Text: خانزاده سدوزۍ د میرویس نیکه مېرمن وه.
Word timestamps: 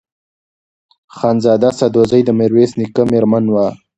خانزاده 1.15 1.69
سدوزۍ 1.79 2.21
د 2.25 2.29
میرویس 2.39 2.71
نیکه 2.79 3.03
مېرمن 3.11 3.45
وه. 3.53 3.65